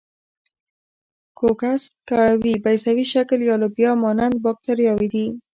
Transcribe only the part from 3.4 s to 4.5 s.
یا لوبیا مانند